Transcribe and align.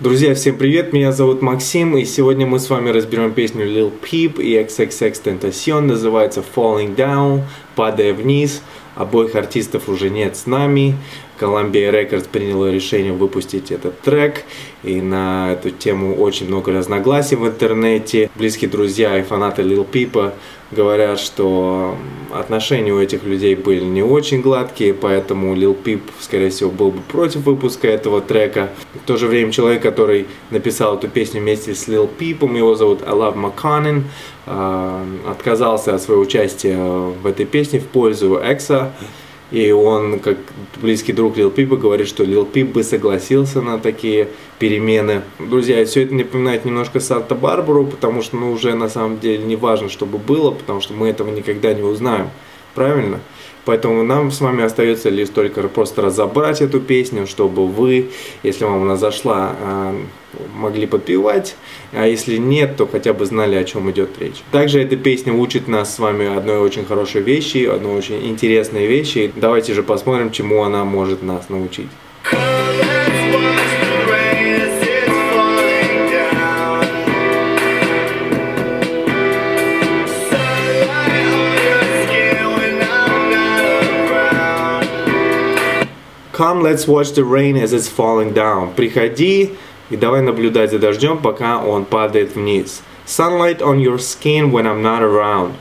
Друзья, 0.00 0.34
всем 0.34 0.56
привет, 0.56 0.94
меня 0.94 1.12
зовут 1.12 1.42
Максим, 1.42 1.94
и 1.94 2.06
сегодня 2.06 2.46
мы 2.46 2.58
с 2.58 2.70
вами 2.70 2.88
разберем 2.88 3.34
песню 3.34 3.66
Lil 3.66 3.92
Peep 4.00 4.42
и 4.42 4.54
XXX 4.54 5.22
Tentacion, 5.22 5.80
называется 5.80 6.42
Falling 6.56 6.96
Down, 6.96 7.42
падая 7.76 8.14
вниз. 8.14 8.62
Обоих 8.96 9.34
артистов 9.34 9.90
уже 9.90 10.08
нет 10.08 10.38
с 10.38 10.46
нами. 10.46 10.96
Columbia 11.40 11.90
Records 11.90 12.28
приняла 12.28 12.70
решение 12.70 13.12
выпустить 13.12 13.70
этот 13.70 14.00
трек, 14.00 14.44
и 14.82 15.00
на 15.00 15.52
эту 15.52 15.70
тему 15.70 16.14
очень 16.16 16.46
много 16.46 16.72
разногласий 16.72 17.36
в 17.36 17.46
интернете. 17.46 18.30
Близкие 18.36 18.70
друзья 18.70 19.18
и 19.18 19.22
фанаты 19.22 19.62
Lil 19.62 19.86
Peep 19.90 20.32
говорят, 20.70 21.18
что 21.18 21.96
отношения 22.32 22.92
у 22.92 23.00
этих 23.00 23.24
людей 23.24 23.54
были 23.54 23.84
не 23.84 24.02
очень 24.02 24.40
гладкие, 24.40 24.94
поэтому 24.94 25.54
Lil 25.56 25.76
Peep, 25.82 26.00
скорее 26.20 26.50
всего, 26.50 26.70
был 26.70 26.90
бы 26.90 27.00
против 27.00 27.40
выпуска 27.42 27.88
этого 27.88 28.20
трека. 28.20 28.70
В 28.94 29.06
то 29.06 29.16
же 29.16 29.26
время 29.26 29.50
человек, 29.50 29.82
который 29.82 30.26
написал 30.50 30.96
эту 30.96 31.08
песню 31.08 31.40
вместе 31.40 31.74
с 31.74 31.88
Lil 31.88 32.08
Peep, 32.18 32.56
его 32.56 32.74
зовут 32.74 33.06
Алав 33.06 33.34
Макканен, 33.34 34.04
а, 34.46 35.04
отказался 35.28 35.94
от 35.94 36.02
своего 36.02 36.22
участия 36.22 36.76
в 36.76 37.26
этой 37.26 37.46
песне 37.46 37.80
в 37.80 37.86
пользу 37.86 38.40
Экса. 38.42 38.92
И 39.50 39.72
он, 39.72 40.20
как 40.20 40.38
близкий 40.80 41.12
друг 41.12 41.36
Лил 41.36 41.50
Пипа, 41.50 41.76
говорит, 41.76 42.06
что 42.06 42.22
Лил 42.22 42.44
Пип 42.44 42.68
бы 42.68 42.84
согласился 42.84 43.60
на 43.60 43.78
такие 43.78 44.28
перемены. 44.58 45.22
Друзья, 45.40 45.84
все 45.84 46.04
это 46.04 46.14
напоминает 46.14 46.64
немножко 46.64 47.00
Санта-Барбару, 47.00 47.86
потому 47.86 48.22
что 48.22 48.36
ну, 48.36 48.52
уже 48.52 48.74
на 48.74 48.88
самом 48.88 49.18
деле 49.18 49.42
не 49.42 49.56
важно, 49.56 49.88
чтобы 49.88 50.18
было, 50.18 50.52
потому 50.52 50.80
что 50.80 50.94
мы 50.94 51.08
этого 51.08 51.30
никогда 51.30 51.74
не 51.74 51.82
узнаем. 51.82 52.30
Правильно? 52.74 53.20
Поэтому 53.64 54.02
нам 54.02 54.30
с 54.30 54.40
вами 54.40 54.64
остается 54.64 55.10
лишь 55.10 55.28
только 55.28 55.62
просто 55.68 56.02
разобрать 56.02 56.62
эту 56.62 56.80
песню, 56.80 57.26
чтобы 57.26 57.66
вы, 57.66 58.10
если 58.42 58.64
вам 58.64 58.82
она 58.82 58.96
зашла, 58.96 59.54
а, 59.60 59.94
могли 60.54 60.86
подпевать, 60.86 61.56
а 61.92 62.06
если 62.06 62.36
нет, 62.36 62.76
то 62.76 62.86
хотя 62.86 63.12
бы 63.12 63.26
знали, 63.26 63.56
о 63.56 63.64
чем 63.64 63.90
идет 63.90 64.10
речь. 64.18 64.42
Также 64.50 64.80
эта 64.80 64.96
песня 64.96 65.32
учит 65.32 65.68
нас 65.68 65.94
с 65.94 65.98
вами 65.98 66.34
одной 66.34 66.58
очень 66.58 66.84
хорошей 66.84 67.20
вещи, 67.20 67.66
одной 67.66 67.96
очень 67.96 68.26
интересной 68.28 68.86
вещи. 68.86 69.30
Давайте 69.36 69.74
же 69.74 69.82
посмотрим, 69.82 70.30
чему 70.30 70.62
она 70.62 70.84
может 70.84 71.22
нас 71.22 71.48
научить. 71.48 71.88
Come, 86.40 86.62
let's 86.62 86.88
watch 86.88 87.12
the 87.12 87.22
rain 87.22 87.58
as 87.58 87.74
it's 87.74 87.86
falling 87.86 88.32
down. 88.32 88.72
Приходи 88.74 89.50
и 89.90 89.96
давай 89.96 90.22
наблюдать 90.22 90.70
за 90.70 90.78
дождем, 90.78 91.18
пока 91.18 91.62
он 91.62 91.84
падает 91.84 92.34
вниз. 92.34 92.80
Sunlight 93.06 93.58
on 93.58 93.78
your 93.78 93.98
skin 93.98 94.50
when 94.50 94.64
I'm 94.64 94.80
not 94.80 95.02
around. 95.02 95.52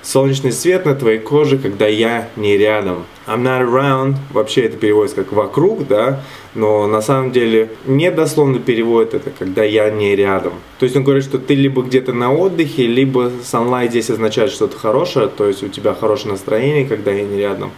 Солнечный 0.00 0.52
свет 0.52 0.86
на 0.86 0.94
твоей 0.94 1.18
коже, 1.18 1.58
когда 1.58 1.86
я 1.86 2.30
не 2.36 2.56
рядом. 2.56 3.04
I'm 3.26 3.42
not 3.42 3.60
around, 3.60 4.14
вообще 4.32 4.62
это 4.62 4.78
переводится 4.78 5.16
как 5.16 5.34
вокруг, 5.34 5.86
да, 5.86 6.22
но 6.54 6.86
на 6.86 7.02
самом 7.02 7.30
деле 7.30 7.72
не 7.84 8.10
дословно 8.10 8.60
переводит 8.60 9.12
это, 9.12 9.28
когда 9.28 9.62
я 9.62 9.90
не 9.90 10.16
рядом. 10.16 10.54
То 10.78 10.84
есть 10.84 10.96
он 10.96 11.04
говорит, 11.04 11.24
что 11.24 11.36
ты 11.36 11.54
либо 11.54 11.82
где-то 11.82 12.14
на 12.14 12.32
отдыхе, 12.32 12.86
либо 12.86 13.30
sunlight 13.42 13.90
здесь 13.90 14.08
означает 14.08 14.52
что-то 14.52 14.78
хорошее, 14.78 15.28
то 15.28 15.46
есть 15.46 15.62
у 15.62 15.68
тебя 15.68 15.92
хорошее 15.92 16.32
настроение, 16.32 16.86
когда 16.86 17.10
я 17.10 17.24
не 17.24 17.38
рядом. 17.38 17.72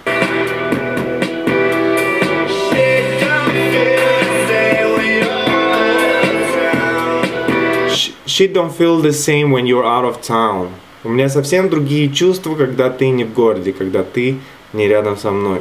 Shit 8.36 8.52
don't 8.52 8.70
feel 8.70 9.00
the 9.00 9.14
same 9.14 9.50
when 9.50 9.64
you're 9.64 9.86
out 9.86 10.04
of 10.04 10.20
town. 10.20 10.68
У 11.04 11.08
меня 11.08 11.30
совсем 11.30 11.70
другие 11.70 12.12
чувства, 12.12 12.54
когда 12.54 12.90
ты 12.90 13.08
не 13.08 13.24
в 13.24 13.32
городе, 13.32 13.72
когда 13.72 14.02
ты 14.02 14.36
не 14.74 14.86
рядом 14.88 15.16
со 15.16 15.30
мной. 15.30 15.60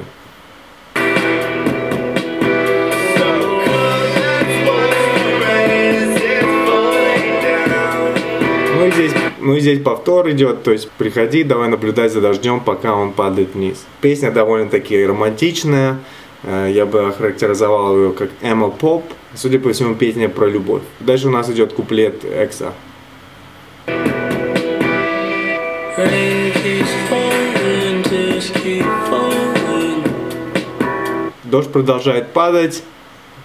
Ну 8.73 8.85
и 8.85 8.91
здесь, 8.91 9.13
ну 9.39 9.55
и 9.55 9.59
здесь 9.61 9.81
повтор 9.81 10.29
идет, 10.31 10.63
то 10.63 10.73
есть 10.73 10.91
приходи, 10.97 11.43
давай 11.43 11.69
наблюдать 11.69 12.11
за 12.11 12.19
дождем, 12.19 12.59
пока 12.59 12.93
он 12.93 13.13
падает 13.13 13.55
вниз. 13.55 13.85
Песня 14.01 14.31
довольно-таки 14.31 15.05
романтичная, 15.05 15.99
я 16.47 16.85
бы 16.85 17.07
охарактеризовал 17.07 17.97
ее 17.97 18.11
как 18.13 18.29
эмо 18.41 18.69
поп. 18.69 19.03
Судя 19.33 19.59
по 19.59 19.71
всему, 19.73 19.95
песня 19.95 20.29
про 20.29 20.47
любовь. 20.47 20.83
Дальше 20.99 21.27
у 21.27 21.31
нас 21.31 21.49
идет 21.49 21.73
куплет 21.73 22.23
Экса. 22.23 22.73
Дождь 31.43 31.71
продолжает 31.71 32.33
падать, 32.33 32.83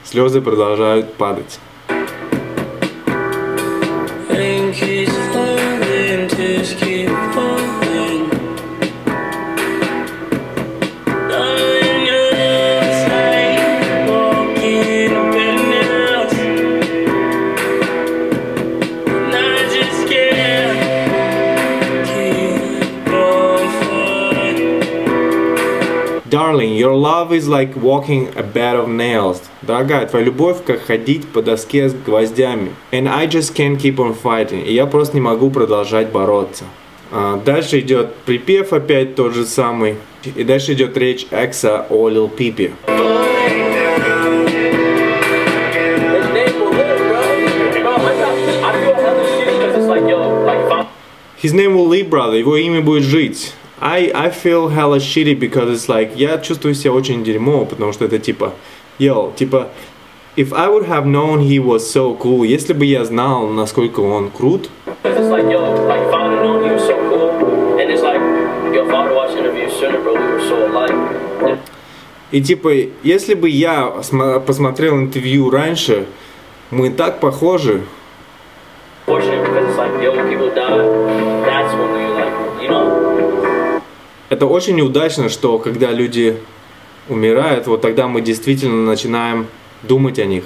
слезы 0.05 0.41
продолжают 0.41 1.15
падать. 1.15 1.61
Darling, 26.31 26.75
your 26.77 26.95
love 26.95 27.33
is 27.33 27.49
like 27.49 27.75
walking 27.75 28.29
a 28.37 28.43
bed 28.45 28.77
of 28.77 28.89
nails. 28.89 29.43
Дорогая, 29.63 30.07
твоя 30.07 30.27
любовь 30.27 30.59
как 30.65 30.81
ходить 30.83 31.27
по 31.27 31.43
доске 31.43 31.89
с 31.89 31.93
гвоздями. 31.93 32.71
And 32.93 33.09
I 33.09 33.27
just 33.27 33.57
can't 33.57 33.77
keep 33.77 33.97
on 33.97 34.15
fighting. 34.15 34.65
И 34.65 34.73
я 34.73 34.87
просто 34.87 35.17
не 35.17 35.21
могу 35.21 35.51
продолжать 35.51 36.13
бороться. 36.13 36.67
А, 37.11 37.37
дальше 37.45 37.81
идет 37.81 38.15
припев 38.27 38.73
опять 38.73 39.17
тот 39.17 39.35
же 39.35 39.45
самый. 39.45 39.97
И 40.37 40.45
дальше 40.45 40.75
идет 40.75 40.97
речь 40.97 41.27
Экса 41.33 41.85
о 41.91 42.09
Лил 42.09 42.29
Пипе. 42.29 42.75
His 51.43 51.55
name 51.55 51.75
will 51.75 51.89
live, 51.89 52.09
brother. 52.09 52.39
Его 52.39 52.57
имя 52.57 52.83
будет 52.83 53.03
жить. 53.03 53.53
I, 53.81 54.13
I 54.15 54.29
feel 54.29 54.69
hella 54.69 54.99
shitty 54.99 55.41
because 55.41 55.71
it's 55.71 55.89
like, 55.89 56.15
я 56.15 56.37
чувствую 56.39 56.75
себя 56.75 56.93
очень 56.93 57.25
дерьмо, 57.25 57.65
потому 57.65 57.93
что 57.95 58.05
это 58.05 58.19
типа, 58.19 58.53
yo, 58.99 59.33
типа, 59.35 59.71
if 60.37 60.53
I 60.53 60.69
would 60.69 60.85
have 60.87 61.07
known 61.07 61.41
he 61.41 61.59
was 61.59 61.91
so 61.91 62.15
cool, 62.15 62.45
если 62.45 62.75
бы 62.75 62.85
я 62.85 63.05
знал, 63.07 63.49
насколько 63.49 64.01
он 64.01 64.31
крут, 64.31 64.69
и 72.33 72.43
типа, 72.43 72.69
если 73.03 73.35
бы 73.35 73.49
я 73.49 73.87
посмотрел 74.47 74.99
интервью 74.99 75.51
раньше, 75.51 76.07
мы 76.71 76.91
так 76.91 77.19
похожи. 77.19 77.83
Because 79.07 79.25
it's 79.27 79.77
like, 79.77 80.01
yo, 80.03 80.13
people 80.29 80.55
die, 80.55 81.30
это 84.31 84.47
очень 84.47 84.77
неудачно, 84.77 85.29
что 85.29 85.59
когда 85.59 85.91
люди 85.91 86.37
умирают, 87.09 87.67
вот 87.67 87.83
тогда 87.83 88.07
мы 88.07 88.23
действительно 88.23 88.87
начинаем 88.87 89.49
думать 89.83 90.19
о 90.21 90.25
них. 90.25 90.45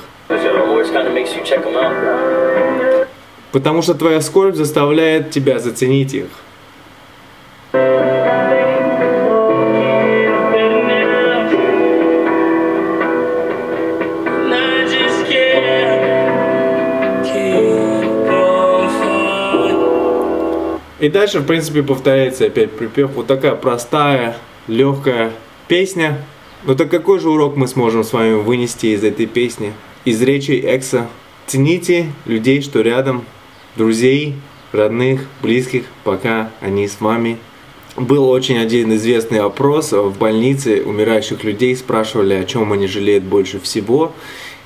Потому 3.52 3.82
что 3.82 3.94
твоя 3.94 4.20
скорбь 4.22 4.56
заставляет 4.56 5.30
тебя 5.30 5.58
заценить 5.58 6.14
их. 6.14 6.26
И 21.04 21.10
дальше, 21.10 21.40
в 21.40 21.44
принципе, 21.44 21.82
повторяется 21.82 22.46
опять 22.46 22.70
припев. 22.70 23.10
Вот 23.10 23.26
такая 23.26 23.54
простая, 23.56 24.38
легкая 24.68 25.32
песня. 25.68 26.24
Но 26.64 26.74
так 26.74 26.90
какой 26.90 27.20
же 27.20 27.28
урок 27.28 27.56
мы 27.56 27.68
сможем 27.68 28.04
с 28.04 28.14
вами 28.14 28.36
вынести 28.36 28.86
из 28.86 29.04
этой 29.04 29.26
песни? 29.26 29.74
Из 30.06 30.22
речи 30.22 30.58
Экса. 30.64 31.08
Цените 31.46 32.06
людей, 32.24 32.62
что 32.62 32.80
рядом, 32.80 33.26
друзей, 33.76 34.36
родных, 34.72 35.26
близких, 35.42 35.84
пока 36.04 36.50
они 36.62 36.88
с 36.88 36.98
вами. 37.02 37.36
Был 37.96 38.26
очень 38.30 38.56
один 38.56 38.94
известный 38.94 39.40
опрос 39.40 39.92
в 39.92 40.16
больнице 40.18 40.84
умирающих 40.86 41.44
людей, 41.44 41.76
спрашивали, 41.76 42.32
о 42.32 42.44
чем 42.44 42.72
они 42.72 42.86
жалеют 42.86 43.24
больше 43.24 43.60
всего. 43.60 44.12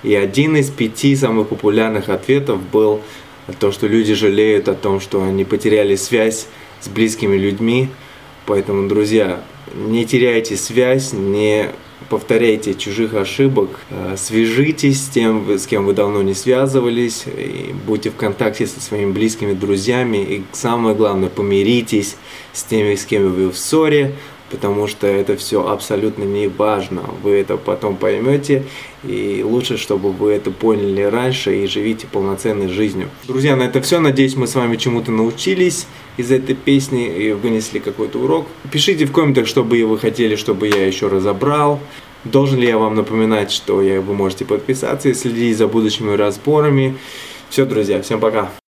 И 0.05 0.15
один 0.15 0.57
из 0.57 0.71
пяти 0.71 1.17
самых 1.17 1.49
популярных 1.49 2.09
ответов 2.09 2.61
был 2.71 3.01
то, 3.59 3.73
что 3.73 3.87
люди 3.87 4.15
жалеют 4.15 4.69
о 4.69 4.75
том, 4.75 5.01
что 5.01 5.23
они 5.23 5.45
потеряли 5.45 5.97
связь 5.97 6.47
с 6.81 6.89
близкими 6.89 7.37
людьми. 7.37 7.89
Поэтому, 8.47 8.89
друзья, 8.89 9.43
не 9.75 10.05
теряйте 10.07 10.57
связь, 10.57 11.13
не 11.13 11.71
повторяйте 12.09 12.75
чужих 12.75 13.15
ошибок, 13.15 13.71
э, 13.91 14.15
свяжитесь 14.17 15.05
с 15.05 15.09
тем, 15.09 15.51
с 15.51 15.67
кем 15.67 15.85
вы 15.85 15.93
давно 15.93 16.23
не 16.23 16.35
связывались, 16.35 17.25
и 17.27 17.75
будьте 17.87 18.11
в 18.11 18.17
контакте 18.17 18.67
со 18.67 18.81
своими 18.81 19.13
близкими 19.13 19.53
друзьями, 19.53 20.19
и 20.19 20.43
самое 20.53 20.95
главное, 20.97 21.29
помиритесь 21.29 22.17
с 22.53 22.63
теми, 22.63 22.95
с 22.95 23.05
кем 23.05 23.31
вы 23.31 23.51
в 23.51 23.59
ссоре, 23.59 24.15
потому 24.51 24.87
что 24.87 25.07
это 25.07 25.37
все 25.37 25.67
абсолютно 25.67 26.25
не 26.25 26.49
важно. 26.49 27.03
Вы 27.23 27.33
это 27.33 27.57
потом 27.57 27.97
поймете, 27.97 28.65
и 29.05 29.43
лучше, 29.45 29.77
чтобы 29.77 30.13
вы 30.13 30.33
это 30.33 30.51
поняли 30.51 31.03
раньше 31.03 31.65
и 31.65 31.67
живите 31.67 32.07
полноценной 32.07 32.69
жизнью. 32.69 33.09
Друзья, 33.27 33.57
на 33.57 33.65
это 33.65 33.81
все. 33.81 34.01
Надеюсь, 34.01 34.37
мы 34.37 34.47
с 34.47 34.55
вами 34.55 34.77
чему-то 34.77 35.11
научились 35.13 35.87
из 36.17 36.33
этой 36.33 36.55
песни 36.55 37.07
и 37.07 37.33
вынесли 37.33 37.79
какой-то 37.79 38.19
урок. 38.19 38.47
Пишите 38.73 39.05
в 39.05 39.13
комментах, 39.13 39.47
что 39.47 39.65
бы 39.65 39.85
вы 39.85 39.99
хотели, 39.99 40.37
чтобы 40.37 40.69
я 40.69 40.87
еще 40.87 41.09
разобрал. 41.09 41.81
Должен 42.25 42.59
ли 42.59 42.67
я 42.67 42.79
вам 42.79 42.97
напоминать, 42.97 43.53
что 43.53 43.77
вы 43.77 44.15
можете 44.15 44.45
подписаться 44.45 45.09
и 45.09 45.15
следить 45.15 45.57
за 45.57 45.69
будущими 45.69 46.15
разборами. 46.15 46.99
Все, 47.49 47.65
друзья, 47.65 48.03
всем 48.03 48.21
пока. 48.21 48.51